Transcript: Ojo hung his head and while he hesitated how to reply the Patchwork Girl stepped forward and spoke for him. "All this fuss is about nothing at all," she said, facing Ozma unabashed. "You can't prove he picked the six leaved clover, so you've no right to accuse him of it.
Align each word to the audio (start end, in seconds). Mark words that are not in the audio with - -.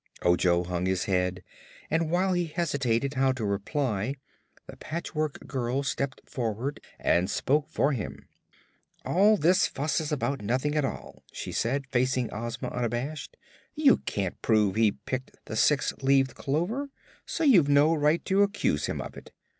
Ojo 0.23 0.63
hung 0.63 0.87
his 0.87 1.03
head 1.05 1.43
and 1.91 2.09
while 2.09 2.33
he 2.33 2.47
hesitated 2.47 3.13
how 3.13 3.31
to 3.33 3.45
reply 3.45 4.15
the 4.65 4.75
Patchwork 4.75 5.45
Girl 5.45 5.83
stepped 5.83 6.21
forward 6.27 6.79
and 6.97 7.29
spoke 7.29 7.69
for 7.69 7.91
him. 7.91 8.27
"All 9.05 9.37
this 9.37 9.67
fuss 9.67 10.01
is 10.01 10.11
about 10.11 10.41
nothing 10.41 10.73
at 10.75 10.83
all," 10.83 11.21
she 11.31 11.51
said, 11.51 11.85
facing 11.85 12.33
Ozma 12.33 12.69
unabashed. 12.69 13.37
"You 13.75 13.97
can't 13.97 14.41
prove 14.41 14.73
he 14.73 14.93
picked 14.93 15.37
the 15.45 15.55
six 15.55 15.93
leaved 16.01 16.33
clover, 16.33 16.89
so 17.27 17.43
you've 17.43 17.69
no 17.69 17.93
right 17.93 18.25
to 18.25 18.41
accuse 18.41 18.87
him 18.87 18.99
of 19.01 19.15
it. 19.15 19.31